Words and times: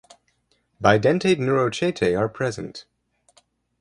Bidentate 0.81 1.37
neurochaetae 1.37 2.17
are 2.17 2.27
present 2.27 2.85